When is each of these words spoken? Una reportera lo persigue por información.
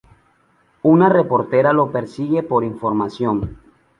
Una 0.81 1.09
reportera 1.09 1.73
lo 1.73 1.91
persigue 1.91 2.41
por 2.41 2.63
información. 2.63 3.59